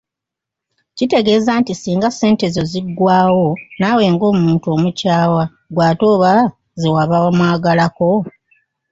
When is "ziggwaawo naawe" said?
2.71-4.03